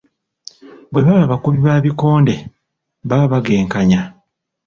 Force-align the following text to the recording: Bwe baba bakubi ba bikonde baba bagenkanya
Bwe 0.91 1.01
baba 1.07 1.31
bakubi 1.31 1.59
ba 1.65 1.75
bikonde 1.85 2.33
baba 3.09 3.25
bagenkanya 3.33 4.01